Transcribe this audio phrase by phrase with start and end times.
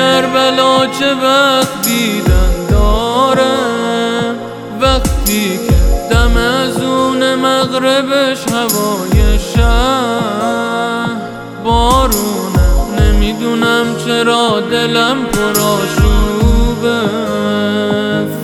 [0.00, 3.56] کربلا چه وقت دیدن داره
[4.80, 5.74] وقتی که
[6.10, 11.16] دم از اون مغربش هوای شهر.
[11.64, 12.68] بارونه
[13.00, 17.00] نمی‌دونم چرا دلم پراشوبه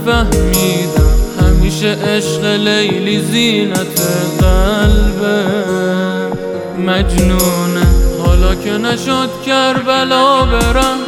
[0.07, 4.01] فهمیدم همیشه عشق لیلی زینت
[4.41, 5.45] قلبه.
[6.87, 7.87] مجنونه
[8.27, 10.99] حالا که نشد کربلا برم.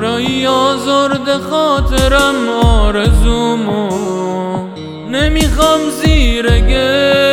[0.00, 3.88] جورایی آزرد خاطرم آرزومو.
[5.10, 7.29] نمی‌خوام زیر گل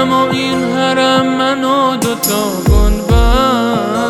[0.00, 4.08] منم و این حرم من و دوتا گنبد.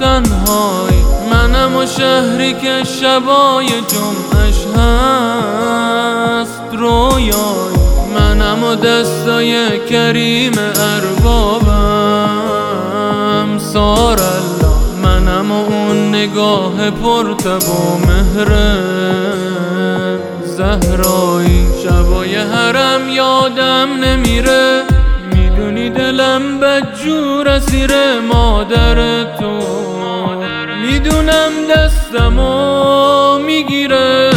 [0.00, 6.62] تنهایی منم و شهری که شبای جمعش هست.
[6.72, 7.76] رویایی
[8.14, 10.52] منم و دستای کریم
[10.96, 11.78] اربابم.
[13.58, 19.19] سارالله منم و اون نگاه پرتب و مهره.
[20.60, 21.66] زهرایی.
[21.82, 24.82] شبای حرم یادم نمیره.
[25.34, 27.90] می‌دونی دلم بدجور اسیر
[28.32, 29.58] مادر تو.
[30.82, 34.30] می‌دونم دستمو می‌گیره.